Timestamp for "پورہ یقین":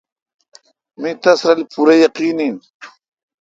1.71-2.37